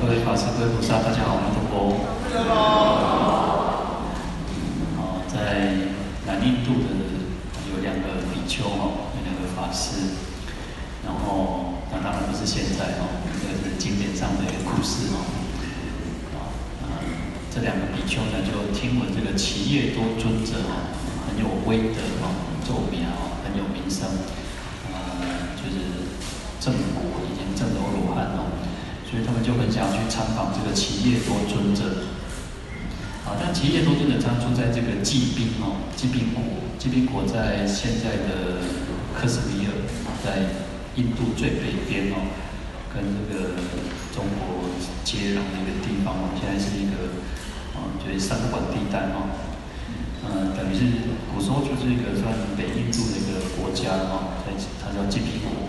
[0.00, 2.00] 各位法师、各位菩萨，大家好，阿弥陀佛。
[4.96, 5.76] 好，在
[6.26, 6.88] 南印度的
[7.68, 10.16] 有两个比丘哈，有两个法师，
[11.04, 13.12] 然后那当然不是现在哈，
[13.44, 15.20] 这个是经典上的一个故事哈。
[16.88, 17.04] 啊，
[17.54, 20.96] 这两个比丘呢，就听闻这个只叶多尊者哈，
[21.28, 22.32] 很有威德哈，
[22.66, 24.08] 咒名啊，很有名声，
[24.90, 24.96] 呃，
[25.60, 26.08] 就是
[26.58, 28.09] 正果已经证得阿罗。
[29.10, 32.06] 所以他们就很想去参访这个只叶多尊者。
[33.26, 36.40] 啊，但只叶多尊者他住在这个罽宾哦，罽宾国，
[36.80, 38.64] 罽宾国在现在的
[39.14, 39.70] 克什米尔，
[40.24, 40.48] 在
[40.96, 42.32] 印度最北边哦，
[42.94, 43.60] 跟这个
[44.14, 44.72] 中国
[45.04, 47.20] 接壤的一个地方哦，现在是一个
[47.76, 49.28] 啊，就是三管地带哦，
[50.24, 55.59] 嗯，等于是古时候就是一个算北印度的一个国家哦，在它叫罽宾国。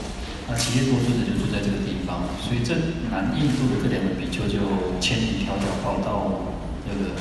[0.52, 2.76] 那只叶多尊者就住在这个地方，所以这
[3.08, 6.44] 南印度的这两个比丘就千里迢迢跑到
[6.84, 7.16] 那个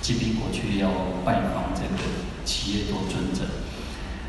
[0.00, 0.86] 吉宾国去，要
[1.24, 1.98] 拜访这个
[2.46, 3.50] 只叶多尊者。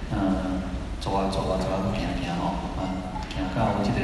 [0.09, 0.65] 嗯，
[0.99, 4.01] 走啊走啊走啊，行行哦，啊，行到这个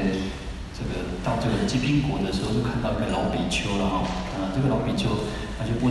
[0.78, 4.06] 这个到这个吉宾国的时候，就看到一个老比丘了哈。
[4.38, 5.10] 啊，这个老比丘
[5.58, 5.90] 他就问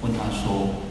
[0.00, 0.88] 问他说。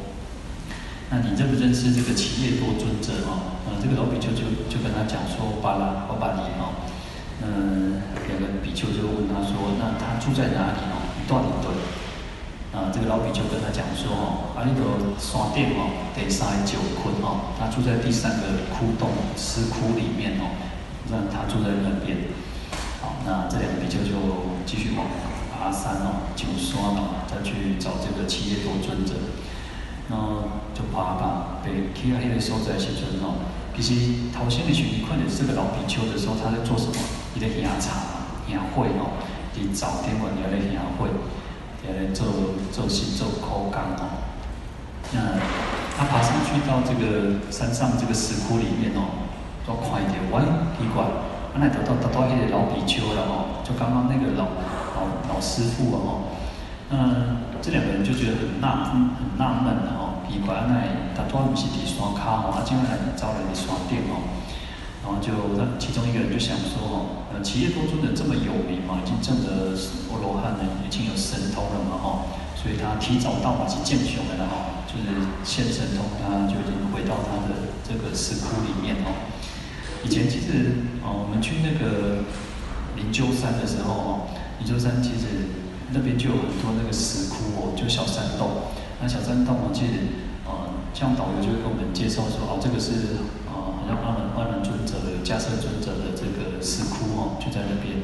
[1.09, 3.57] 那你认不认识这个只叶多尊者哦？
[3.65, 6.85] 呃，这个老比丘就就跟他讲说，巴拉巴巴尼哦，
[7.41, 7.97] 嗯，
[8.29, 11.01] 两个比丘就问他说，那他住在哪里哦？
[11.25, 11.73] 到底对？
[12.69, 14.85] 啊，这个老比丘跟他讲说哦，阿弥陀
[15.17, 20.53] 山顶哦，第三九坤哦，他住在第三个窟洞石窟里面哦，
[21.09, 22.29] 那他住在那边。
[23.01, 24.13] 好，那这两个比丘就
[24.69, 25.09] 继续往
[25.49, 29.17] 爬山哦，九山哦，再去找这个只叶多尊者。
[30.09, 33.45] 然后就爬爬，被去到那个所在的时阵哦，
[33.77, 36.97] 其实头先的时候，你看到这个老比丘的时候，他在做什么？
[37.35, 39.21] 他在饮茶、饮会哦，
[39.53, 41.13] 在早点晚点在饮会，
[41.85, 44.25] 在做做事做苦工哦。
[45.13, 45.37] 那
[45.95, 49.29] 他爬上去到这个山上这个石窟里面哦，
[49.63, 50.41] 多快一点，喂，
[50.73, 51.05] 奇怪，
[51.53, 54.45] 原来得到得到一个老比丘了哦，就刚刚那个老
[54.97, 56.33] 老老师傅哦，
[56.89, 57.45] 嗯。
[57.61, 60.79] 这两个人就觉得很纳很纳闷的哦，奇怪，那
[61.15, 64.31] 他突然不是在山卡哦，他竟然招人的山顶哦，
[65.03, 66.95] 然后就那其中一个人就想说哦，
[67.33, 69.75] 呃，企业多尊者这么有名嘛，已经证得
[70.07, 72.07] 阿罗汉了，已经有神通了嘛哦，
[72.55, 75.11] 所以他提早到嘛是见雄了哦，就是
[75.43, 79.11] 现神通，他就已经回到他的这个石窟里面哦。
[80.03, 82.23] 以前其实哦，我们去那个
[82.95, 84.07] 灵鹫山的时候哦，
[84.59, 85.67] 灵鹫山其实。
[85.93, 88.71] 那边就有很多那个石窟哦，就小山洞。
[89.01, 90.11] 那小山洞哦，其实
[90.45, 93.17] 呃，像导游就会跟我们介绍说，哦，这个是
[93.47, 97.95] 呃，好像阿难阿难尊者的迦叶尊者的这个石窟哦，就在那边。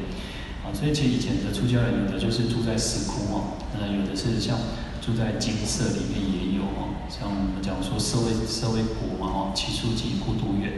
[0.64, 4.58] 啊，所以其实以前的出家人有的就是住在石窟哦，那有的是像
[5.04, 10.72] 住在精舍里面也有哦，像我们讲说社会社会国嘛哦，只树给孤独园，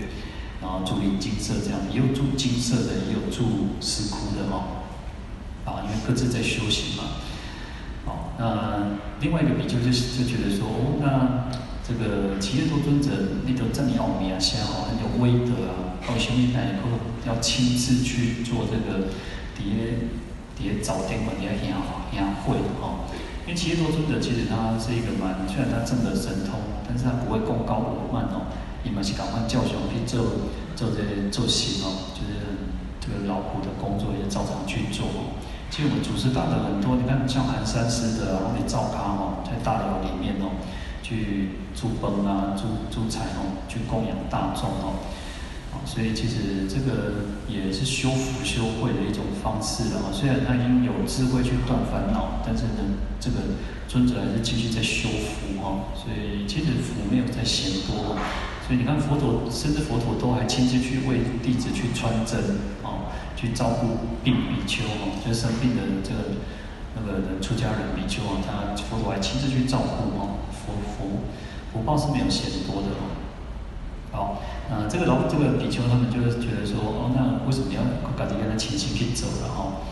[0.61, 4.78] 然后住临精舍这样，也有住精舍的，也有住石窟的哦。
[5.69, 7.05] 啊，因为各自在修行嘛。
[8.07, 11.53] 好，那另外一个比丘就是就觉得说，哦，那
[11.85, 13.11] 这个企业多尊者
[13.45, 19.09] 那个这么有名啊，现在好很有威德啊，到兄弟那以后要亲自去做这个
[19.57, 19.81] 底下
[20.57, 21.77] 底下早殿管底下演
[22.15, 23.05] 演会哦。
[23.45, 28.53] 因为企业多尊者其实他是一个蛮，虽然他证得神通，但是他不会贡高我慢哦，
[28.85, 32.69] 你们是赶快叫兄弟做做这做行哦，就是
[33.01, 35.09] 这个劳苦的工作也照常去做。
[35.71, 40.59] 其实我们祖师大德很多，你看像寒山师的，然后你照咖哦，在大寮里面哦，
[41.03, 44.99] 去煮崩啊、煮煮菜哦，去供养大众哦，
[45.85, 50.11] 所以其实这个也是修福修慧的一种方式啊。
[50.11, 53.37] 虽然他已经有智慧去断烦恼，但是呢，这个
[53.87, 55.95] 尊者还是继续在修福哦。
[55.95, 58.17] 所以其实福没有在嫌多，
[58.67, 63.07] 所以你看佛陀，甚至佛陀都还亲自去为弟子去穿针哦。
[63.39, 66.43] 去照顾病比丘哦，就是生病的这个
[66.97, 71.23] 那个出家人比丘哦，他佛陀还亲自去照顾哦，福福
[71.73, 73.15] 福报是没有嫌多的哦。
[74.11, 77.79] 好，那这个老这个比丘他们就是觉得说哦，那为什么要
[78.19, 79.87] 赶紧跟他亲亲去走了哈？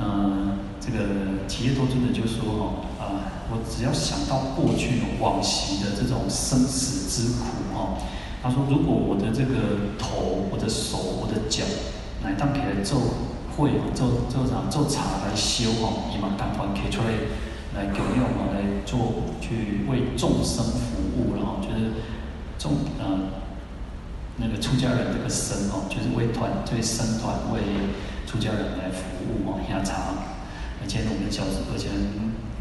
[0.00, 7.46] 嗯，这个企业多尊者就说哦，啊，我只要想到过去往昔的这种生死之苦
[7.78, 7.94] 哦，
[8.42, 11.62] 他说如果我的这个头、我的手、我的脚。
[12.24, 13.00] 来当起来做
[13.56, 17.10] 会做做啥做茶来修哦，伊嘛赶快开出来
[17.74, 21.92] 来供养哦，来做去为众生服务，然后就是
[22.58, 23.28] 众呃
[24.36, 27.60] 那个出家人这个僧哦，就是为团为僧团为
[28.26, 30.14] 出家人来服务哦，喝茶，
[30.80, 31.92] 而前我们小时候，以前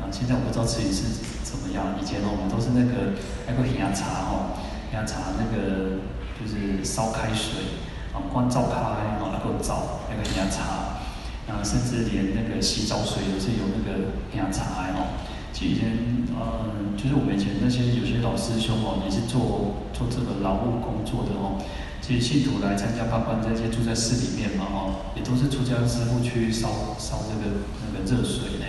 [0.01, 1.95] 啊，现在我不知道自己是怎么样。
[2.01, 3.15] 以前我们都是那个
[3.47, 4.57] 那个喝茶哦，
[4.91, 6.01] 喝茶那个
[6.35, 7.79] 就是烧开水
[8.13, 8.75] 啊，关灶开
[9.19, 10.99] 哦，那个灶那个喝茶，
[11.47, 15.17] 啊，甚至连那个洗澡水都是有那个喝茶哦。
[15.53, 15.91] 其实以前
[16.31, 21.59] 嗯，就是我们以前那些有些老师兄哦，也是做做这个劳务工作的哦。
[22.01, 28.65] 其实信徒来参加八关这些住在寺里面嘛，哦，也都是出家师父去烧烧这个那个热水呢。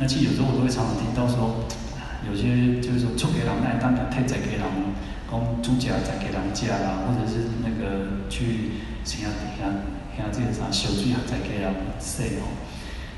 [0.00, 1.62] 那其实有时候我都会常常听到说，
[2.26, 4.66] 有些就是说出家人来当个太宰给人，
[5.30, 7.77] 讲出家宰给人家啦，或者是那个
[8.28, 9.72] 去像像
[10.16, 12.48] 像这个啥小罪啊再给人洗哦。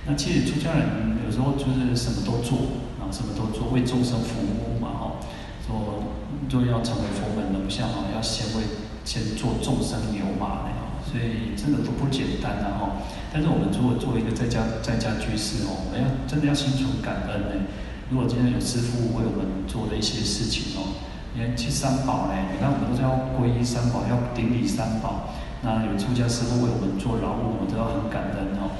[0.06, 5.20] 那其实出家人有时候就是什么都做啊，什么都做为众生服务嘛，哦，
[5.66, 6.04] 说
[6.48, 8.64] 若要成为佛门龙象哦，要先为。
[9.02, 13.00] 先做众生牛马的哦，所以真的都不简单的哈。
[13.32, 17.64] 但是我们如果做一个在家在家居士哦，我们要真的要心存感恩呢。
[18.10, 21.00] 如果今天有师父为我们做的一些事情哦，
[21.35, 25.31] 你看去三宝呢，你看我们都是要皈依三宝，要顶礼三宝。
[25.62, 28.75] 那有出家师父为我们做劳务，我们都要很感恩哦。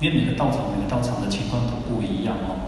[0.00, 2.66] 因为每个道场每个道场的情况都不一样哦，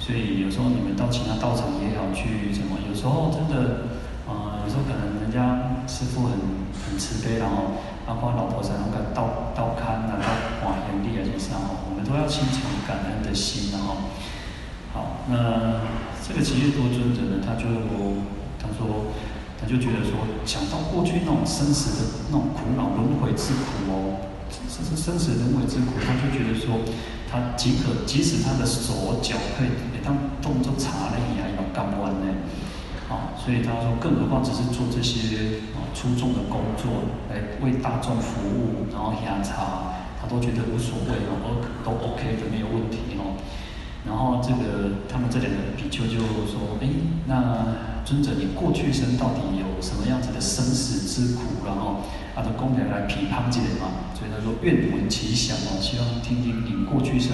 [0.00, 3.92] 所以有时候你们到其他道场也好去什么，有时候真的。
[4.22, 6.38] 啊、有时候可能人家师父很
[6.72, 7.74] 很慈悲，然后
[8.06, 14.08] 包括老婆在那个道道看啊，道哇严厉啊，就是哦，我们都要心存感恩的心，然后
[14.94, 15.82] 好，那
[16.22, 17.66] 这个只叶多尊者呢，他就
[18.62, 19.10] 他说
[19.60, 26.80] 他就觉得说，想到过去那种生死的那种苦恼轮回之苦哦，这是生死轮回之苦，他就觉得说，
[27.30, 29.68] 他即可即使他的手脚可以
[30.04, 32.32] 当动作茶呢，也要干完呢。
[33.10, 43.31] 啊，所以他说，更何况只是做这些啊粗重的工作，来为大众服务，然后喝茶，他都觉得无所谓哦，都 OK 的，没有问题哦。
[44.04, 46.18] 然后这个他们这两个比丘就
[46.50, 46.88] 说，哎，
[47.26, 51.64] 那尊者，你过去生到底有什么样子的生死之苦？
[51.64, 52.02] 然后
[52.34, 57.30] 他的宫人来批判起来嘛，所以他说愿闻其详哦，希望听听你过去生，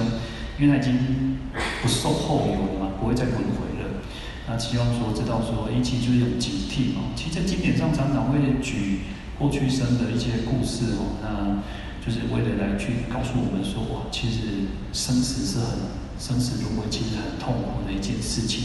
[0.61, 1.39] 因为他已经
[1.81, 4.05] 不受后有了嘛，不会再轮回了。
[4.47, 7.17] 那希望说知道说，一起就是有警惕哦。
[7.17, 9.01] 其实在经典上常常会举
[9.39, 11.65] 过去生的一些故事哦，那
[12.05, 15.79] 就是为了来去告诉我们说，哇，其实生死是很
[16.19, 18.65] 生死轮回，其实很痛苦的一件事情。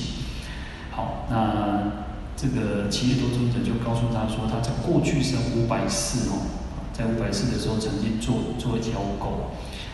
[0.92, 2.06] 好，那
[2.36, 6.50] 这个只叶多尊者就告诉他说，他在过去生五百世哦，
[6.92, 9.52] 在五百世的时候曾经做做一条狗。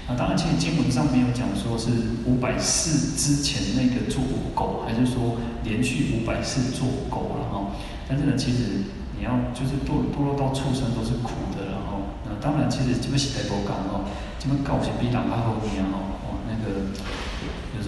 [0.07, 1.91] 那，当然，其实经文上没有讲说是
[2.25, 4.23] 五百世之前那个做
[4.55, 7.75] 狗，还是说连续五百世做狗了哈。
[8.07, 14.09] 但是呢，其实你要就是堕堕落到畜生都是苦的，然后那当然，其实这个时代不讲哦，
[14.39, 16.17] 这个狗是比人还好命哦。
[16.25, 16.89] 哦，那个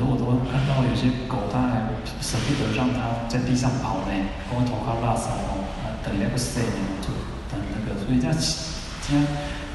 [0.02, 4.12] 时候我都看到有些狗，它还舍不得让它在地上跑呢，
[4.50, 7.14] 光头发拉撒哦，啊，等那个生呢，就
[7.54, 9.22] 等那个，所以这样这样。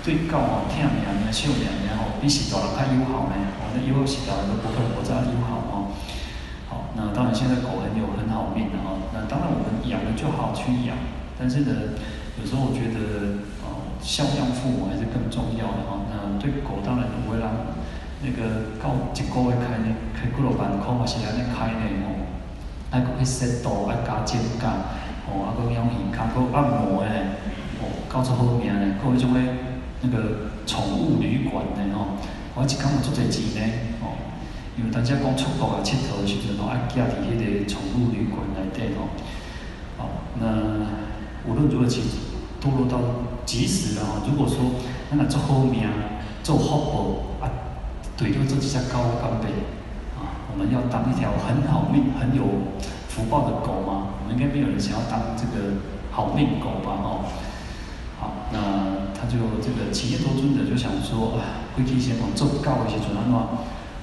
[0.02, 3.38] 对狗哦，听命呢，孝命呢吼，比是大人较友好呢。
[3.62, 5.94] 哦，那友好是大人都不会不再友好哦。
[6.66, 9.06] 好，那当然现在狗很有很好命的哦。
[9.14, 10.98] 那当然我们养了就好去养，
[11.38, 11.94] 但是呢，
[12.38, 16.06] 有时候我觉得哦，孝养父母还是更重要的哦。
[16.10, 17.50] 那对狗当然不会让
[18.22, 22.26] 那个到一个月开呢，开几落万块嘛是安尼开呢哦。
[22.90, 24.72] 还佫去洗肚，还加剪甲，
[25.26, 27.36] 哦，还佫养鱼，还佫按摩诶，
[27.82, 29.42] 哦，搞出好命呢，佫迄种诶。
[30.02, 32.20] 那个宠物旅馆呢，吼，
[32.54, 34.12] 我一工嘛做侪钱呢，吼，
[34.78, 39.08] 因为大家讲出国啊，佚佗诶时阵吼，爱寄伫迄个宠物旅馆内底吼，
[39.98, 40.08] 吼，
[40.38, 40.46] 那
[41.48, 42.02] 无论如何，其
[42.62, 43.00] 堕落到
[43.44, 44.56] 即使啊，如果说
[45.10, 45.88] 咱若做好命，
[46.42, 47.35] 做福报，
[48.16, 49.48] 对就这几只狗干杯
[50.16, 52.42] 啊，我们要当一条很好命、很有
[53.08, 54.08] 福报的狗吗？
[54.22, 55.74] 我们应该没有人想要当这个
[56.10, 57.24] 好命狗吧，哦，
[58.18, 59.06] 好，那。
[59.18, 63.48] 他就这个企业多尊者就想说，啊，会提前往做告一些怎样哇，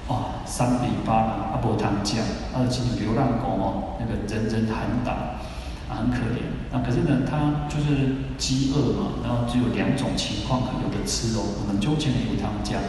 [0.08, 2.18] 哇，三比八啊，阿无通讲，
[2.50, 5.38] 啊，其实流浪狗哦，那个人人喊打，
[5.86, 6.42] 啊，很可怜。
[6.72, 11.62] 那可是呢，他就是饥饿嘛，然后只有两种情况有的吃哦。
[11.62, 12.82] 我们就前面有他们讲，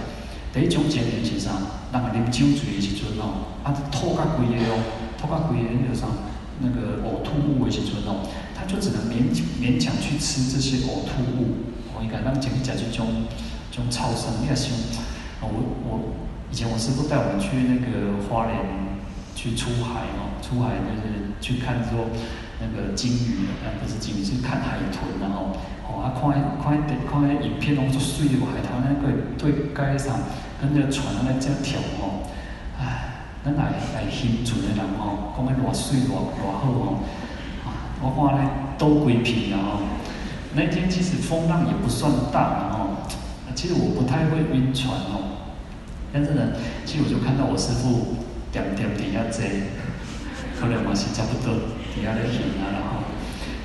[0.55, 1.51] 第一种情形是啥？
[1.91, 4.79] 那个啉酒醉的时阵哦，啊，吐甲规个哦，
[5.19, 6.07] 吐甲规个那个啥，
[6.63, 8.23] 那个呕吐物的时阵哦，
[8.55, 11.75] 他就只能勉勉强去吃这些呕吐物。
[11.93, 13.27] 我应该让前面讲这种
[13.69, 14.71] 这种超生，你也想，
[15.41, 15.51] 我
[15.83, 16.15] 我
[16.49, 18.55] 以前我师傅带我们去那个花莲
[19.35, 22.07] 去出海哦，出海就是去看说
[22.65, 25.53] 那个鲸鱼，啊不是鲸鱼，是看海豚然后
[25.85, 30.17] 哦啊看看看影片，拢就水的海滩那个对盖上
[30.59, 32.25] 跟着船那这样跳哦，
[32.79, 37.03] 唉，咱来来现存的人吼，讲得偌水偌偌好吼，
[37.65, 37.69] 啊，
[38.01, 39.79] 我看咧都归片然后，
[40.55, 42.89] 那天其实风浪也不算大然后，
[43.53, 45.45] 其实我不太会晕船哦，
[46.11, 46.53] 但是呢，
[46.85, 48.15] 其实我就看到我师父
[48.51, 49.45] 点点点下坐，
[50.59, 51.74] 可能嘛是差不多。
[51.95, 53.07] 底下咧行啊然后，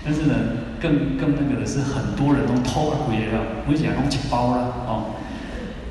[0.05, 0.35] 但是呢，
[0.81, 5.19] 更更那个的是很多人都偷啊贵了，每一个拢一包啦哦。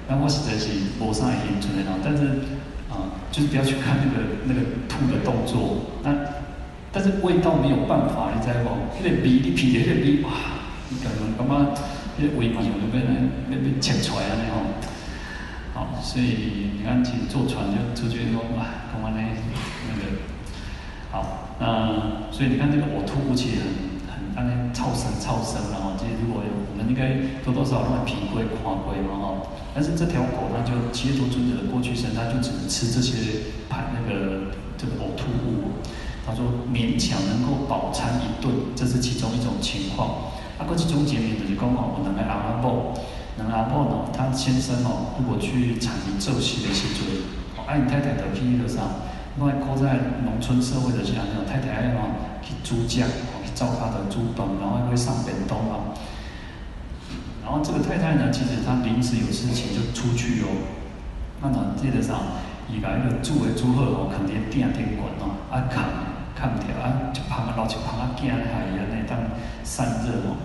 [0.07, 0.69] 那我实在是
[0.99, 2.23] 无啥会兴趣的啦，但是
[2.89, 6.01] 啊、就是不要去看那个那个吐的动作。
[6.01, 6.09] 那
[6.91, 8.89] 但是味道没有办法，你知无？
[9.03, 10.31] 那个味，你鼻的那个味，哇，
[10.89, 11.53] 你感觉感觉
[12.17, 14.73] 那个味道就被人被被呛出来了那种。
[15.75, 19.21] 好，所以你看，其实坐船就出去说，哇，干嘛呢？
[19.87, 20.17] 那个
[21.11, 23.89] 好，那所以你看这个呕吐物其实很。
[24.37, 29.51] 安尼超生超生然后，其实如果有我们应该多多少少会品过看过嘛哈。
[29.75, 35.83] 但是这条狗它就七叶多尊者的过去生，它就只能吃这些排那个这个呕吐物。
[36.25, 40.31] 他说勉强能够饱餐一顿，这是其中一种情况。
[40.57, 42.93] 啊，过去中节名就是讲哦，我两个阿婆，
[43.35, 47.03] 两个阿婆呢，他先生哦，如果去产业做事的时阵，
[47.57, 49.03] 哦，啊，你太太得批了啥？
[49.39, 52.01] 因为靠在农村社会的这样那种太太爱嘛
[52.43, 53.07] 去煮酱。
[53.55, 55.91] 照他的主动，然后还会上便当啊。
[57.43, 60.47] 然后这个太太呢，其实她临时有事情就出去哦。
[61.41, 62.21] 那呢，记得上，
[62.71, 65.83] 伊来个住的住客哦，肯定店店管哦，啊看
[66.33, 68.39] 看不掉啊，就怕老就怕啊惊害
[68.71, 69.17] 伊安尼当
[69.61, 70.37] 散热哦。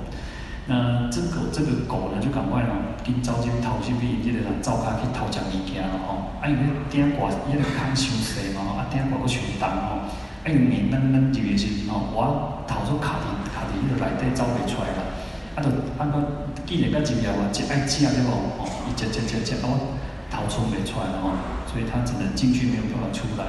[0.66, 1.08] 那
[1.54, 6.34] 这个狗呢，就赶快哦，跟招进偷去比记得上照开去偷食物件了哦。
[6.42, 10.10] 啊，因为店挂伊个空伤细嘛吼，啊店挂个伤重哦。
[10.42, 15.14] 哎，面嫩嫩就的时候，我头先卡伫卡伫迄个内底走袂出来啦。
[15.54, 18.34] 啊，就啊个既然甲入了嘛，一爱食对无？
[18.58, 19.94] 哦，伊食食食食，我
[20.26, 21.38] 头出袂出来了吼，
[21.70, 23.46] 所以他只能进去，没有办法出来。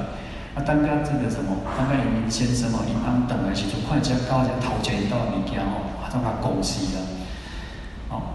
[0.54, 7.02] 啊，等下这个什么，等下有名先生哦，伊当等来时就快只到只头前一道物件吼，啊，让他恭喜了。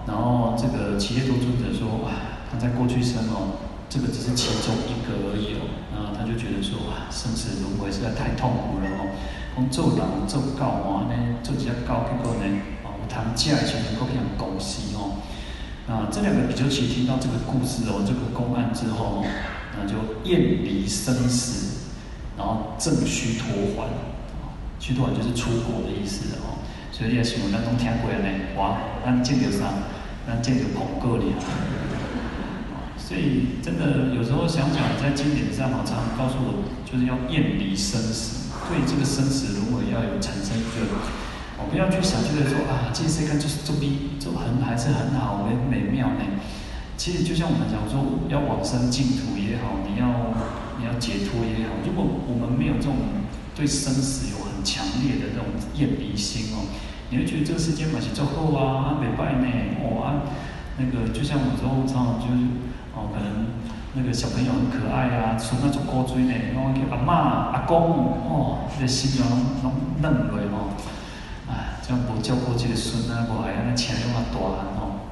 [0.06, 2.10] 然后这个企业多尊者说，哇，
[2.50, 3.68] 他在过去生哦。
[3.90, 9.10] 这个只是其中一个而已哦，然后他就觉得说哇，生死轮回实在太痛苦了哦。
[9.56, 12.46] 讲做人做狗啊，呢做只狗结果呢，
[12.87, 15.18] 哦，有谈价钱能够让公司哦。
[15.90, 19.26] 啊，这两个比丘尼听到这个故事哦，这个公案之后哦，
[19.75, 21.90] 那就厌离生死，
[22.38, 23.90] 然后正须脱还。
[24.78, 26.62] 须脱还就是出国的意思哦。
[27.00, 28.28] 所以也是我们拢听过呢，
[28.61, 29.73] 哇，咱见到啥？
[30.28, 31.33] 咱见到捧过哩。
[33.00, 40.92] 所以真的有时候想想，在经典上常常告诉我，就是要厌离生死，对这个生死如果要有产生一个，
[41.57, 46.23] 我不要去想，觉得说啊，这些看就是做逼，做很还是很好，很美妙呢。
[47.00, 50.37] 其实就像我们讲说，要往生净土也好，你要
[50.76, 53.25] 你要解脱也好，如果我们没有这种
[53.57, 55.49] 对生死有很强烈的这种
[55.80, 56.69] 厌离心哦，
[57.11, 59.47] 你会觉得这个世间嘛是做好啊，啊，没拜呢，
[59.83, 60.25] 哦啊，
[60.79, 62.71] 那个就像我说常常就是。
[62.93, 63.47] 哦，可能
[63.95, 67.79] 那个小朋友很可爱啊，从那种高追呢，然后叫阿妈、阿公，
[68.26, 69.31] 哦，这个心啊
[69.62, 70.75] 拢嫩落哦，
[71.49, 75.07] 哎，这样无照顾这个孙啊，无还安尼请那么大哦，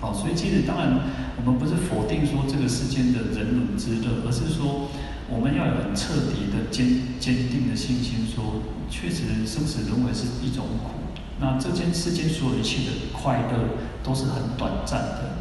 [0.00, 0.94] 哦，所以其实当然，
[1.42, 4.86] 我们不是否定说这个世间的人伦之乐，而是说
[5.28, 11.07] 我们要有很彻底的坚坚定的信心，说确实生死轮回是一种苦，
[11.40, 15.38] 那这件世间所有一切的快乐都是很短暂的。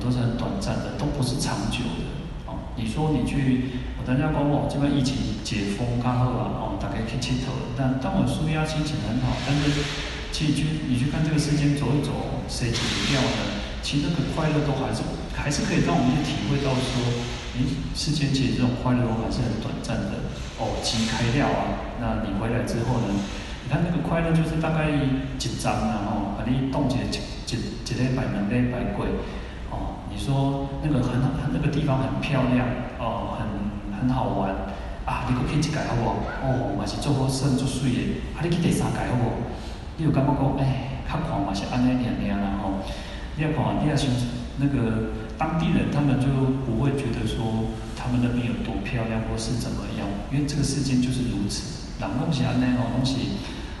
[0.00, 2.50] 都是很短暂的，都不是长久的。
[2.50, 7.70] 哦，你说你去，我等下讲哦，这边疫情解封刚好啊，哦，大概可以去佚佗。
[7.78, 9.70] 但当我舒压心情很好，但是
[10.34, 13.62] 其实去你去看这个世间走一走，谁解不掉呢？
[13.78, 15.06] 其实那个快乐都还是
[15.38, 17.22] 还是可以让我们去体会到说，
[17.54, 17.62] 诶，
[17.94, 20.34] 世间其实这种快乐都还是很短暂的。
[20.58, 23.14] 哦，期开掉啊，那你回来之后呢？
[23.64, 29.06] 你看那个快乐就是大概一张啊，哦，把你冻结一一一礼拜两礼拜过。
[30.14, 33.48] 你说那个很很那个地方很漂亮哦，很
[33.98, 34.52] 很好玩
[35.06, 35.24] 啊！
[35.26, 36.16] 你可以去改好不好？
[36.44, 38.00] 哦，嘛是做好生做水的，
[38.36, 39.30] 啊，你去第三改好不好？
[39.96, 42.84] 你有感觉讲，哎，较看嘛是安尼样样啦吼。
[43.36, 44.10] 你要看，你要想
[44.58, 46.28] 那个当地人，他们就
[46.68, 51.81] 不会觉得说他们那边有多漂亮或是怎么样，因为这个世间就是如此。
[52.02, 53.14] 人拢是安尼吼，拢是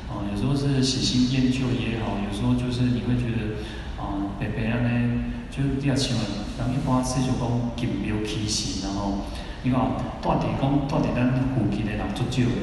[0.06, 3.58] 哦，有时候是喜新厌旧也好，有时候就是你会觉得
[3.98, 5.34] 啊，白白安尼。
[5.52, 7.44] 就你要像人一般说就讲
[7.76, 9.28] 金庙起神，然后
[9.62, 9.76] 你看
[10.22, 12.62] 住伫讲住伫咱附近的人足少的，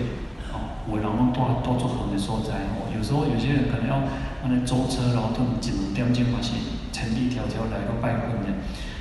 [0.49, 0.57] 哦，
[0.89, 4.01] 有人拢住住足远的所在，哦，有时候有些人可能要
[4.41, 6.49] 安尼坐车，然后都一两点钟嘛是
[6.91, 8.49] 千里迢迢来个拜佛的。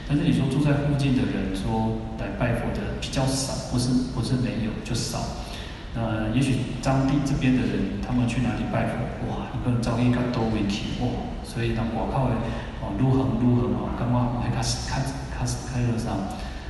[0.06, 5.47] 但是你说住在附近的人说来拜佛的比较少，不是不是没有就少。
[5.94, 11.08] 那也许当地这边的人，他们去哪里拜佛，哇，一个人遭遇较多问题，哇，
[11.42, 12.34] 所以当外口的
[12.80, 16.12] 哦，如何如何哦，感觉还较较较迄个啥，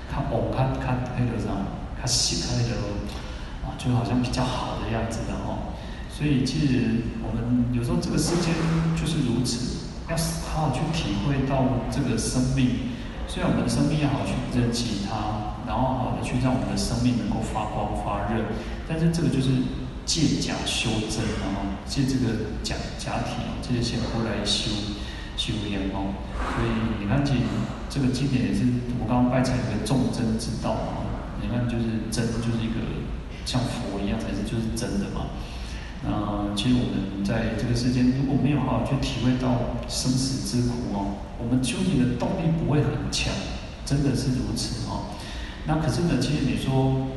[0.08, 0.87] 较旺较较
[1.18, 1.50] 迄个啥，
[2.00, 2.76] 较实在的
[3.66, 5.75] 啊，就好像比较好的样子的哦。
[6.08, 8.54] 所以其实我们有时候这个世间
[8.96, 10.16] 就是如此，要
[10.48, 12.96] 好好去体会到这个生命。
[13.28, 15.38] 虽然我们的生命要好去珍惜它，
[15.68, 18.48] 然后好的去让我们的生命能够发光发热，
[18.88, 19.52] 但是这个就是
[20.08, 24.72] 借假修真，然后借这个假假体哦，这些先过来修
[25.37, 26.16] 修炼哦。
[26.56, 27.37] 所以你看，这
[27.92, 28.64] 这个经典也是
[28.98, 31.04] 我刚刚拜忏一个众真之道啊。
[31.40, 33.04] 你看，就是真就是一个
[33.44, 35.37] 像佛一样，才是就是真的嘛。
[36.02, 43.30] 那其实我们在这个世间，如果没有好好去体会到生死之苦哦，我们修行的动力不会很强，
[43.84, 45.12] 真的是如此哦。
[45.68, 47.12] 那可是呢，其实你说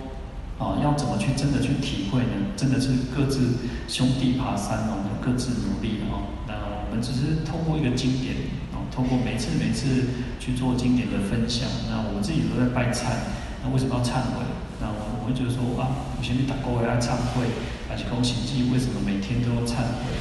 [0.59, 2.51] 啊，要怎么去真的去体会呢？
[2.59, 3.55] 真的是各自
[3.87, 6.27] 兄弟爬山哦，各自努力哦。
[6.45, 8.35] 那我们只是透过一个经典
[8.75, 13.31] 哦，透过每次每次去做经典的分享，那我自己都在拜忏，
[13.63, 14.43] 那为什么要忏悔？
[14.83, 17.47] 那我我会觉得说啊，我先去打勾，要忏悔。
[17.87, 20.11] 而且恭喜自己，为什么每天都要忏悔？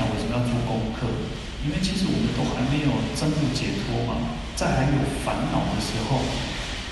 [0.00, 1.08] 那为什么要做功课？
[1.64, 6.20] 因为其实我们都还没有真正解脱嘛，在还有烦恼的时候，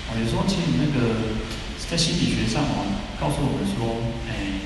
[0.07, 1.33] 啊，有时候其实那个
[1.89, 2.85] 在心理学上哦，
[3.19, 4.61] 告诉我们说，哎，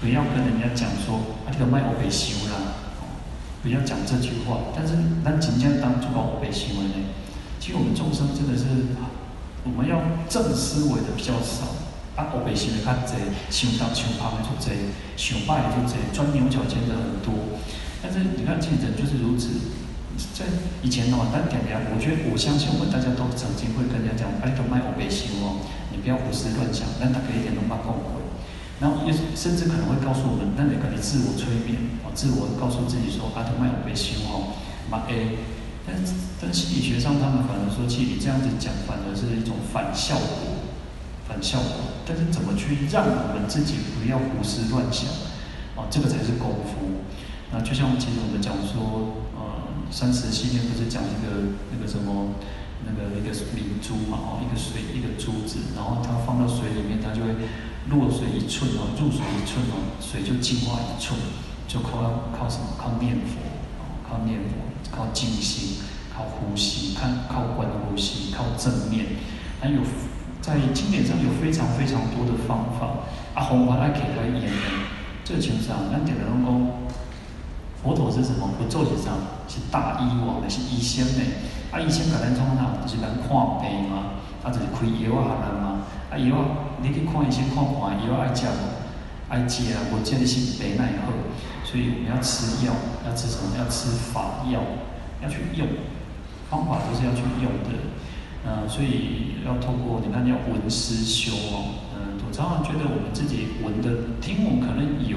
[0.00, 3.16] 不要跟人家讲说啊，这个卖欧北修啦，哦
[3.62, 4.72] 不要讲这句话。
[4.76, 6.94] 但是那真正当做欧北修呢？
[7.58, 8.64] 其实我们众生真的是，
[9.64, 11.76] 我们要正思维的比较少。
[12.16, 13.14] 啊，后辈想的较济，
[13.48, 17.56] 想东想西的就济，想坏的就济，钻牛角尖的很多。
[18.02, 19.48] 但是你看，其实人就是如此。
[20.16, 20.46] 在
[20.82, 28.20] 以前的话，但点点，我觉得我相信我们大家都曾经会跟人家讲，哎，都卖后辈想哦，你不要胡思乱想，但大家一点都不后悔。
[28.80, 34.56] 然后也甚至可能会告诉我们，那你可以自我催眠，哦，自我告诉自己说，啊，都卖后辈想哦，
[34.90, 35.36] 嘛 A。
[35.86, 40.60] 但是但心理学上，他们反而说，其实你这样子讲，反而是一种反效果。
[41.30, 45.06] 反效果，但是怎么去让我们自己不要胡思乱想
[45.78, 45.86] 哦？
[45.88, 47.06] 这个才是功夫。
[47.52, 49.14] 那就像其实我们讲说，
[49.90, 52.34] 三十系列不是讲一个那个什么
[52.86, 54.18] 那个一个明珠嘛？
[54.18, 57.34] 哦，一个水一个珠子，然后它放到水里面，它就会
[57.90, 61.18] 落水一寸哦，入水一寸哦，水就净化一寸，
[61.66, 62.78] 就靠靠什么？
[62.78, 63.42] 靠念佛，
[63.78, 64.56] 哦靠念佛，
[64.90, 65.82] 靠静心，
[66.14, 69.06] 靠呼吸，看靠观呼吸，靠正念，
[69.60, 69.80] 还有。
[70.40, 74.56] 在经典上有非常非常多的方法，啊，弘法来给他演的，
[75.22, 76.48] 这个就是啊，咱点的拢讲，
[77.82, 78.48] 佛陀是什么？
[78.58, 79.10] 不做是啥？
[79.48, 81.24] 是大医王，是医生的。
[81.72, 82.76] 啊，医生甲咱创啥？
[82.84, 83.28] 就是咱看
[83.60, 85.82] 病嘛，啊，就是开药啊，给咱嘛。
[86.10, 86.36] 啊，药
[86.82, 88.60] 你去看医生看看，药爱食无？
[89.30, 91.12] 爱食啊，无食你身体哪会好？
[91.64, 92.72] 所以我们要吃药，
[93.06, 93.56] 要吃什么？
[93.56, 94.60] 要吃法药，
[95.22, 95.66] 要去用，
[96.50, 97.78] 方法都是要去用的。
[98.44, 101.80] 嗯，所以要透过你看，要闻思修哦。
[101.94, 105.16] 嗯，我常常觉得我们自己闻的听闻可能有，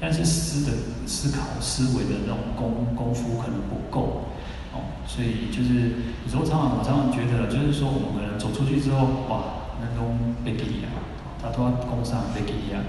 [0.00, 4.24] 但是思的思考思维的那种功功夫可能不够
[4.72, 4.80] 哦。
[5.06, 5.90] 所以就是
[6.24, 11.02] 有时候常常我常常觉得，就是说我们走出去之后，哇，那种被给啊，
[11.42, 12.82] 他都要攻上被给啊。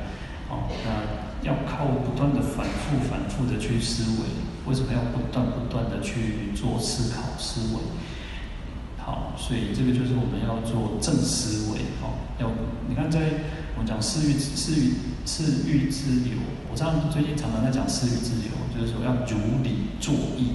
[0.49, 4.25] 哦，那要靠不断的反复反复的去思维，
[4.67, 7.81] 为什么要不断不断的去做思考思维？
[8.97, 12.49] 好，所以这个就是我们要做正思维，哦，要
[12.87, 13.19] 你看在
[13.75, 14.93] 我们讲四欲四欲
[15.23, 16.33] 四欲之流，
[16.71, 20.53] 我知道最近常常在讲四欲自由，就是说要如理作意，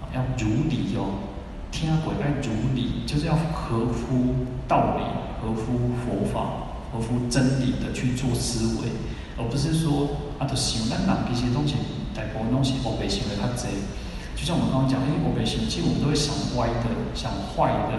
[0.00, 1.26] 啊，要如理哦，
[1.72, 5.02] 听鬼爱如理，就是要合乎道理、
[5.42, 8.88] 合乎佛法、合乎真理的去做思维，
[9.36, 10.08] 而不是说
[10.38, 11.74] 啊，就想咱人这些东西，
[12.14, 13.66] 大部分东西我被想的较济。
[14.36, 17.98] 就像我们刚刚讲，因为我们心，其实我们都会想歪的，想坏的，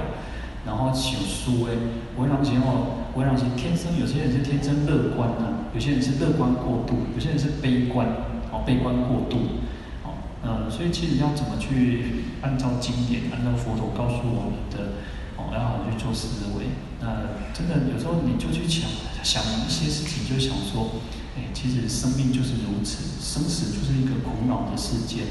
[0.66, 1.78] 然后想输诶。
[2.18, 8.06] 为人是哦，为人是天生，有些人是天生乐观的，有些人是乐观过度，有些人是悲观，
[8.52, 9.64] 哦，悲观过度，
[10.04, 15.00] 哦，嗯，所以其实要怎么去按照经典，按照佛陀告诉我们的，
[15.38, 16.66] 哦，要好好去做思维。
[17.00, 18.86] 那真的有时候你就去想
[19.24, 21.02] 想一些事情，就想说，
[21.36, 25.24] 哎，其实生命就是如此，生死就是一个苦恼的世界。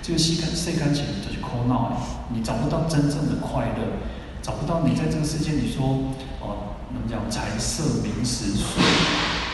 [0.00, 2.00] 这个世间世间情就是苦恼，
[2.32, 4.00] 你找不到真正的快乐，
[4.42, 5.84] 找不到你在这个世界你说
[6.40, 8.82] 哦，我们讲财色名食睡，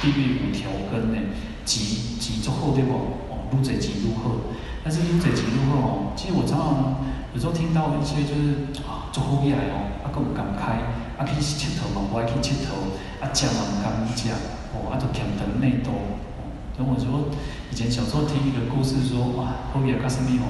[0.02, 1.18] 地狱五条根呢，
[1.64, 2.92] 极极足后对不？
[3.28, 4.52] 哦，路贼极路后，
[4.84, 10.78] 但是路贼极路后哦，其实我常常有时候听到一些就是啊，做好起来哦，啊，佫唔敢开，
[11.18, 14.28] 啊去佚佗嘛，我爱去佚佗，啊食嘛唔敢食，
[14.72, 16.44] 哦，啊就俭长内多，哦，
[16.76, 17.34] 所以我说
[17.72, 20.46] 以前小时候听一个故事说，哇，好野干什么哦，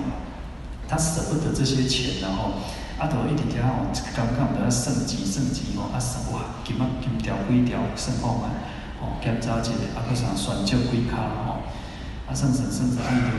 [0.86, 2.60] 他舍不得这些钱，然后
[2.98, 5.98] 啊，都一直听哦，刚刚都要升级升级哦，啊，
[6.32, 8.54] 哇，金啊金条几条算好嘛，
[9.02, 11.66] 哦，检查一下，啊，佫啥选少几卡吼，
[12.26, 13.34] 啊，算算算算，啊，伊就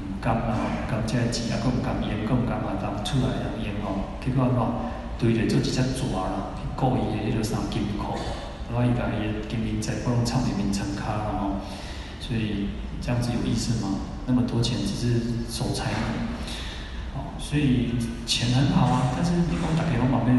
[0.00, 8.16] 唔甘啦，唔甘这钱，啊，佫毋甘用，佫毋甘啊，当出来啊用吼，结果喏，对着做一只蛇啦，去故意的迄个啥金库，
[8.72, 11.60] 然后伊把伊的金银财宝藏里面床骹啦吼，
[12.18, 14.00] 所以这样子有意思吗？
[14.26, 15.20] 那么多钱只是
[15.52, 16.35] 守财奴，
[17.48, 17.94] 所以
[18.26, 20.34] 钱很好啊，但是你讲大家拢嘛要，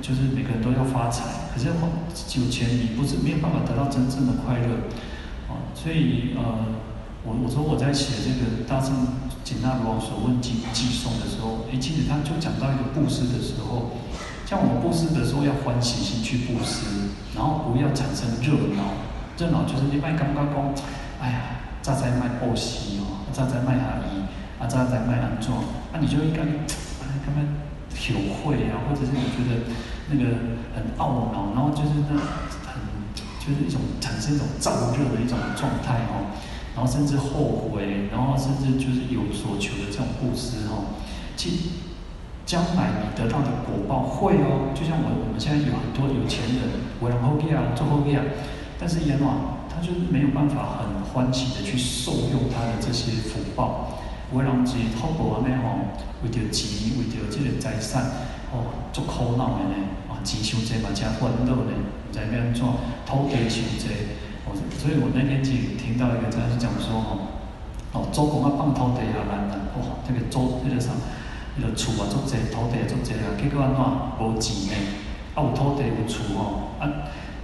[0.00, 4.88] 就是每个人都要发财，可是有钱你不是没有办法得到真正的快乐，
[5.48, 6.80] 哦，所以呃。
[7.22, 8.96] 我我说我在写这个《大圣
[9.44, 13.92] 简那罗王所问经偈颂》的时候，诶，其实他就讲到一个布施的时候，
[14.48, 18.96] 像我们布施的时候要欢喜心去布施，然后不要产生热闹，
[19.36, 20.72] 热闹就是你卖刚刚讲，
[21.20, 24.19] 哎呀，再在卖布施哦，再在卖阿姨，
[24.60, 27.48] 啊，这样在卖安装，那你就应该，哎，他们
[27.88, 29.64] 体会啊，或者是你觉得
[30.10, 30.36] 那个
[30.76, 32.20] 很懊恼，然后就是那
[32.68, 32.76] 很
[33.40, 36.28] 就是一种产生一种燥热的一种状态哦。
[36.72, 40.94] 然后甚至后悔，然后甚至就是有所求的这种布施哦，
[41.36, 41.72] 其
[42.46, 48.22] 将来你得到的果报会哦，就像我我们现在有很多有钱人，为人后给啊，做后给啊，
[48.78, 53.99] 但是阎王他就是没有办法很欢喜的去受用他的这些福报，
[54.32, 58.04] 为人是透过安尼吼，为着钱，为着这个财产
[58.52, 59.74] 哦，做苦恼的呢，
[60.08, 62.62] 啊，钱伤济嘛，真烦恼呢，唔知要安怎，
[63.06, 63.86] 土地伤济。
[64.46, 67.28] 哦所以我那天去听到一个，他是讲说哦，
[67.92, 70.90] 哦，做工啊放土地也难啦，哦，这个做那个啥，
[71.56, 73.78] 那个厝啊做这土地做这啊，结果安怎
[74.18, 74.74] 无钱呢？
[75.34, 76.88] 啊有土地有厝哦，啊，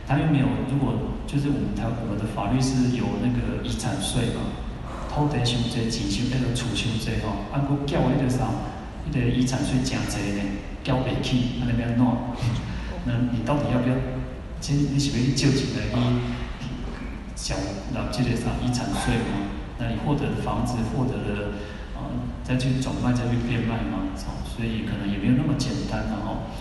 [0.08, 0.94] 他又没有，如果
[1.26, 4.65] 就是我们台我们的法律是有那个遗产税嘛，
[5.16, 8.52] 土地伤济，钱伤那个厝伤济哦，啊，佮缴那个啥，
[9.10, 10.44] 那个遗产税真济呢，
[10.84, 12.04] 缴不起，那边安怎？
[13.08, 13.96] 那你到底要不要？
[14.60, 15.96] 其实你是不是救济来去？
[17.34, 17.56] 缴
[17.94, 19.48] 了这个啥遗产税嘛？
[19.78, 21.56] 那你获得房子，获得的
[21.96, 24.12] 啊、呃，再去转卖，再去变卖嘛？
[24.20, 26.52] 哦，所以可能也没有那么简单的哦。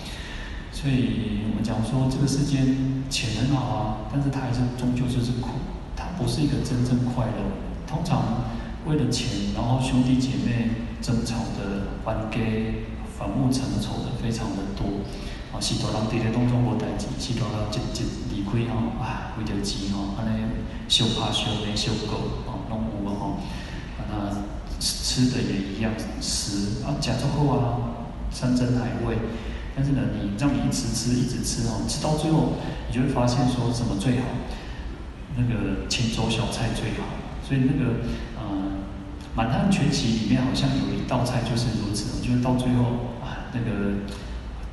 [0.71, 5.59] 所以我们讲说，这个世间钱很好啊，但是它还是终究就是苦，
[5.95, 7.74] 它不是一个真正快乐。
[7.95, 8.43] 通常
[8.85, 10.69] 为了钱，然后兄弟姐妹
[11.01, 12.83] 争吵的、还给
[13.17, 14.99] 反目成仇的非常的多。
[15.53, 20.43] 啊，许多人伫咧当中无代志，许多人一一离开吼，啊，为着钱吼，安尼
[20.89, 22.19] 相拍相骂相告，
[22.51, 23.39] 哦，拢有啊，
[23.97, 24.35] 啊，那
[24.77, 27.79] 吃的也一样，食啊，食足好啊，
[28.29, 29.15] 山珍海味，
[29.73, 32.55] 但是呢，你让你一直吃，一直吃哦，吃到最后，
[32.89, 34.25] 你就会发现说什么最好？
[35.37, 37.03] 那个清粥小菜最好，
[37.47, 38.01] 所以那个
[38.35, 38.41] 呃，
[39.37, 42.83] 《满汉全席》里面好像有一道菜就是如此，就是到最后
[43.21, 43.95] 啊，那个。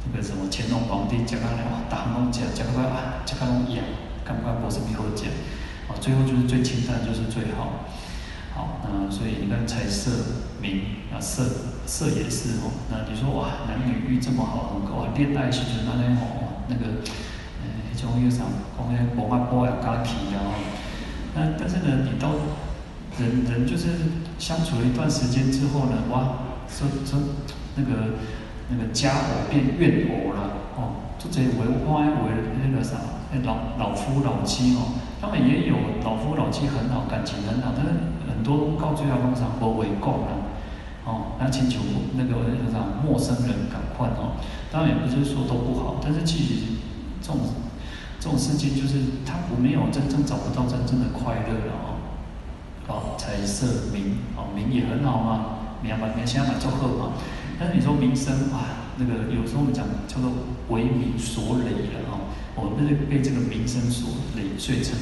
[0.04, 3.78] 那个什么乾隆皇帝吃到了，大汉龙吃，吃到啊，吃到拢痒，
[4.24, 5.26] 感觉无什么好吃，
[5.86, 7.86] 啊，最后就是最清淡就是最好，
[8.52, 10.10] 好，那所以你看财色
[10.60, 11.44] 名啊色
[11.86, 17.06] 色也是哦，那你说哇，男女欲这么好，很高啊，恋爱时阵那呢哦，那个
[17.62, 18.42] 呃，那种有啥
[18.76, 20.50] 讲诶，无法过要加起然后，
[21.34, 22.30] 那但是呢，你到
[23.18, 23.88] 人人就是
[24.38, 27.20] 相处了一段时间之后呢，哇，说说
[27.76, 28.14] 那个。
[28.70, 31.60] 那个家偶变怨偶了哦，就这为
[31.92, 32.32] 歪为
[32.64, 32.96] 那个啥，
[33.30, 37.92] 那老老夫老妻哦，他们也有老夫老妻很好，感情很好，但是
[38.26, 40.28] 很多到最后路上不为共了
[41.04, 41.80] 哦，那请求
[42.16, 44.40] 那个那个啥陌生人赶快哦，
[44.70, 46.54] 当然也不是说都不好，但是其实
[47.20, 47.40] 这种
[48.22, 51.74] 这种事情就是他不没有真正找不到真正的快乐了
[52.86, 57.18] 哦，哦财色名哦，名也很好嘛，名嘛名现在蛮祝贺嘛。
[57.58, 60.30] 但是你说名声啊，那个有时候我们讲叫做
[60.68, 64.94] 为名所累了哦，我们是被这个名声所累所以称。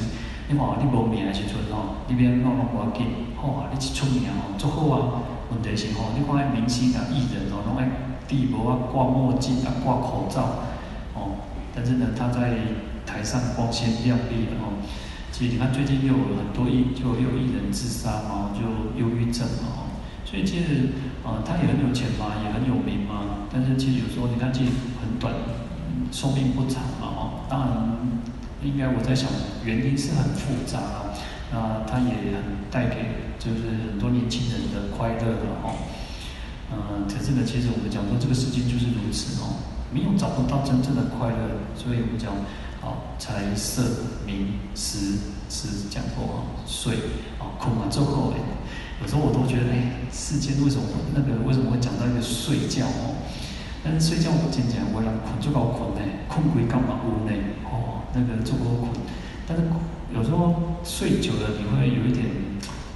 [0.49, 3.05] 你话你无名的时阵哦，你别闹弄我紧，
[3.37, 5.21] 好啊，你一出名哦，足好啊。
[5.53, 7.85] 问题是吼，你看那明星啊、艺人哦，拢爱
[8.25, 10.65] 戴帽啊、挂墨镜啊、挂口罩
[11.13, 11.37] 哦，
[11.75, 12.57] 但是呢，他在
[13.11, 14.79] 台上光鲜亮丽的哦。
[15.31, 18.63] 其实你看最近又有很多艺，就又艺人自杀嘛，就
[18.95, 19.91] 忧郁症哦。
[20.23, 20.95] 所以其实，
[21.25, 23.47] 呃，他也很有钱嘛，也很有名嘛。
[23.51, 24.71] 但是其实有时候你看，其实
[25.01, 25.33] 很短，
[26.11, 27.19] 寿命不长嘛，哦。
[27.49, 27.67] 当然，
[28.63, 29.27] 应该我在想，
[29.65, 31.11] 原因是很复杂啊。
[31.51, 35.75] 那他也很带给就是很多年轻人的快乐的哦。
[36.71, 39.59] 嗯、可是呢，其实我们讲说这个世界就是如此哦。
[39.91, 41.59] 没有找不到真正的快乐。
[41.75, 42.31] 所以我们讲，
[42.81, 43.83] 哦，财色
[44.25, 45.17] 名食
[45.49, 46.95] 吃讲过啊，睡
[47.39, 48.41] 啊，困啊，最后哎，
[49.01, 53.15] 有时候我都觉得，哎，世间为什么那个为什么会讲到一个睡觉哦？
[53.83, 58.89] 但是睡觉我渐渐我让困就搞困呢，困归干嘛屋内哦，那个做够困，
[59.47, 59.63] 但是
[60.13, 62.25] 有时候睡久了你会有一点，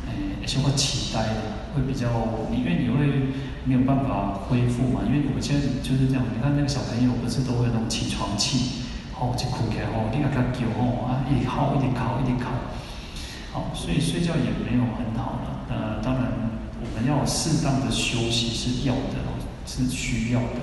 [0.08, 1.56] 哎，有些话期待的。
[1.76, 2.08] 会比较
[2.50, 8.85] 你，因为你会没有办法恢复嘛，因为我们现在就是这样，你看那个小朋友不是都会有那种起床气，
[9.20, 12.52] 哦，就哭起来哦，你看他叫哦啊，一直哭一直哭一直哭，
[13.54, 15.64] 好，所以睡觉也没有很好了。
[15.70, 19.24] 呃，当然我们要适当的休息是要的，
[19.66, 20.62] 是需要的。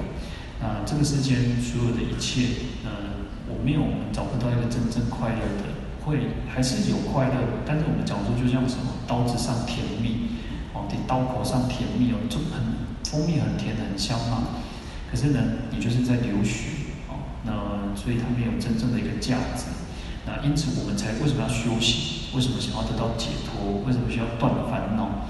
[0.63, 2.47] 啊、这个世间所有的一切，
[2.85, 10.39] 呃，我没有我们找不到一个真正快乐的，会还是有快乐，但是我们讲说就像什么刀子上甜蜜。
[10.73, 12.63] 哦，在刀口上甜蜜哦，就很
[13.05, 14.63] 蜂蜜很甜很香嘛。
[15.11, 15.41] 可是呢，
[15.73, 17.53] 你就是在流血哦，那
[17.95, 19.67] 所以它没有真正的一个价值。
[20.25, 22.31] 那因此我们才为什么要修行？
[22.35, 23.83] 为什么想要得到解脱？
[23.85, 25.29] 为什么需要断烦恼？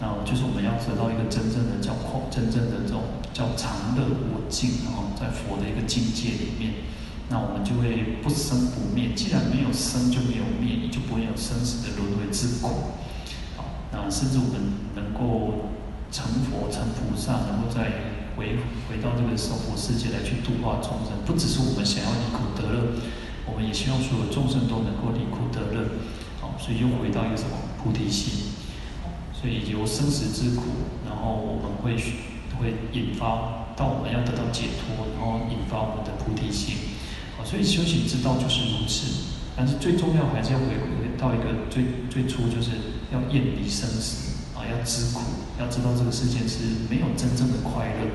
[0.00, 6.84] 那就是我们要得到一个真正的叫空，真正的这种叫常乐我净，然后在佛的一个境界里面，
[7.30, 9.14] 那我们就会不生不灭。
[9.14, 12.94] 既然没有生，就没有灭，你就不会有生死的轮回之苦。
[13.56, 15.70] 啊，甚至我们能够
[16.10, 18.56] 成佛、成菩萨，能够在回
[18.88, 22.98] 回到这个娑婆世界来去度化众生，不只是我们想要离苦得乐，
[23.46, 25.88] 我们也希望所有众生都能够离苦得乐。
[26.40, 28.52] 好，所以又回到一个什么菩提心？
[29.32, 30.62] 所以由生死之苦，
[31.06, 31.96] 然后我们会
[32.58, 36.76] 会引发到我们要得到解脱，然后引发我们的菩提心。
[37.36, 39.32] 好，所以修行之道就是如此。
[39.56, 42.70] 但是最重要还是要回回到一个最最初就是。
[43.12, 45.20] 要厌离生死啊，要知苦，
[45.58, 48.10] 要知道这个世界是没有真正的快乐。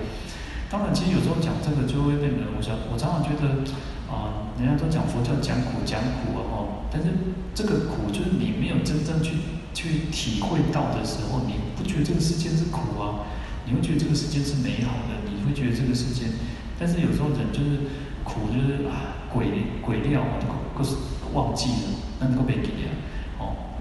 [0.69, 3.65] 当然，其实有时候讲这个就会变得，我想我常常觉得
[4.05, 7.09] 啊，人家都讲佛教讲苦讲苦啊，哦，但是
[7.55, 9.33] 这个苦就是你没有真正去
[9.73, 13.25] 去体会到的时候，你不觉得这个世界是苦啊？
[13.65, 16.29] 你会觉得这个世界是美好的，你会觉得这个世界，
[16.77, 17.89] 但是有时候人就是
[18.23, 20.37] 苦，就是啊，鬼鬼料啊，
[20.77, 20.95] 都是
[21.33, 22.93] 忘记了，那你都别记啊。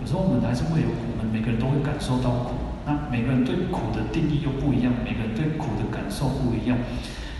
[0.00, 2.54] 有时候我们还是会有苦，我们每个人都会感受到苦。
[2.88, 6.78] 那每个人对苦的定义又不一样，每个人对苦的感受不一样。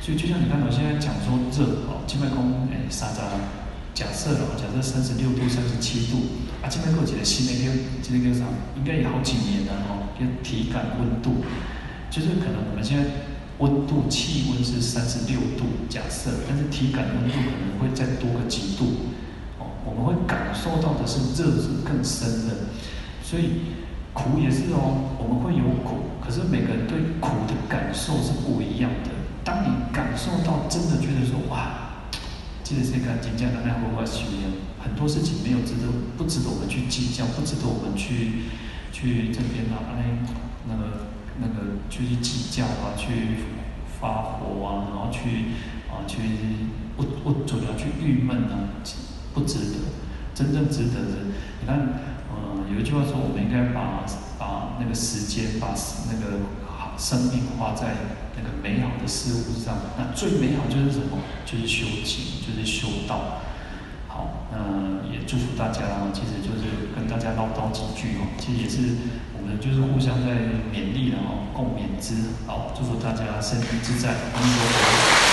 [0.03, 3.21] 所以就像你看到现在讲说热哦，静脉空诶三十，
[3.95, 7.73] 假设哦，假设三十六度、三十七度啊，静脉空几个新的叫
[8.05, 8.45] 这个叫啥？
[8.77, 11.41] 应该也好几年了哦，叫体感温度，
[12.11, 13.05] 就是可能我们现在
[13.57, 18.85] 温度气温是三十六度，假设，但是体感温度可能会再多个几度。
[19.59, 22.69] 哦我们会感受到的是热是更深的，
[23.25, 23.73] 所以
[24.13, 29.11] 苦也是哦，我们会有苦，可是每个人对苦的感受是不一样的。
[29.45, 32.05] 当你感受到真的觉得说哇，
[32.65, 34.51] 这个世界真正的那活法修养，
[34.83, 38.51] 很多事情没有值得，不值得我们去计较，不值得我们去
[38.93, 40.05] 去这边啊，那
[40.69, 41.09] 那个
[41.41, 43.45] 那个去计较啊，去
[44.01, 45.55] 发火啊，然后去
[45.89, 46.19] 啊去
[46.97, 48.75] 不不主要去郁闷啊。
[49.35, 49.77] 不值得，
[50.35, 51.31] 真正值得的。
[51.61, 51.79] 你看，
[52.71, 54.05] 有一句话说，我们应该把
[54.39, 55.75] 把那个时间，把
[56.11, 57.97] 那个好生命花在
[58.37, 59.77] 那个美好的事物上。
[59.97, 61.19] 那最美好就是什么？
[61.47, 63.41] 就是修行，就是修道。
[64.07, 65.81] 好，那也祝福大家。
[66.13, 68.29] 其实就是跟大家唠叨几句哦。
[68.39, 68.97] 其实也是
[69.37, 70.35] 我们就是互相在
[70.73, 72.15] 勉励然后共勉之。
[72.47, 75.28] 好，祝福大家身体自在，工作顺利。